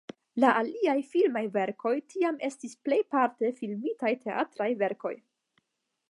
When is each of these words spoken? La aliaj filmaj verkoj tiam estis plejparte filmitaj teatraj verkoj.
La 0.43 0.49
aliaj 0.59 0.95
filmaj 1.09 1.41
verkoj 1.57 1.91
tiam 2.13 2.39
estis 2.47 2.73
plejparte 2.87 3.51
filmitaj 3.59 4.11
teatraj 4.25 4.71
verkoj. 4.81 5.13